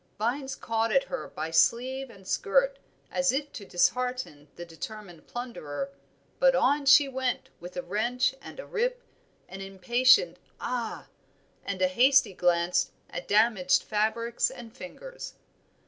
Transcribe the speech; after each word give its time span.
Vines 0.17 0.55
caught 0.55 0.91
at 0.91 1.03
her 1.03 1.27
by 1.27 1.51
sleeve 1.51 2.09
and 2.09 2.27
skirt 2.27 2.79
as 3.11 3.31
if 3.31 3.51
to 3.53 3.65
dishearten 3.67 4.47
the 4.55 4.65
determined 4.65 5.27
plunderer, 5.27 5.91
but 6.39 6.55
on 6.55 6.87
she 6.87 7.07
went 7.07 7.49
with 7.59 7.77
a 7.77 7.83
wrench 7.83 8.33
and 8.41 8.59
a 8.59 8.65
rip, 8.65 9.03
an 9.47 9.61
impatient 9.61 10.39
"Ah!" 10.59 11.07
and 11.63 11.83
a 11.83 11.87
hasty 11.87 12.33
glance 12.33 12.89
at 13.11 13.27
damaged 13.27 13.83
fabrics 13.83 14.49
and 14.49 14.75
fingers. 14.75 15.35